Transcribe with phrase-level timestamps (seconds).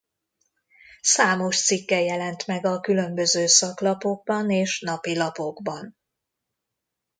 [1.01, 5.97] Számos cikke jelent meg a különböző szaklapokban és napilapokban.